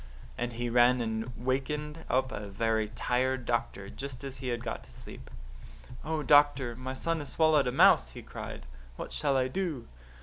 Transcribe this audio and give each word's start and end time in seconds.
"And 0.35 0.53
he 0.53 0.67
ran 0.67 0.99
and 0.99 1.31
wakened 1.37 2.05
up 2.09 2.31
a 2.31 2.47
very 2.47 2.87
tired 2.95 3.45
doctor 3.45 3.87
just 3.87 4.23
as 4.23 4.37
he 4.37 4.47
had 4.47 4.63
got 4.63 4.83
to 4.85 4.91
sleep. 4.91 5.29
"'Oh, 6.03 6.23
doctor, 6.23 6.75
my 6.75 6.95
son 6.95 7.19
has 7.19 7.29
swallowed 7.29 7.67
a 7.67 7.71
mouse,' 7.71 8.09
he 8.09 8.23
cried. 8.23 8.65
'What 8.95 9.13
shall 9.13 9.37
I 9.37 9.47
do? 9.47 9.85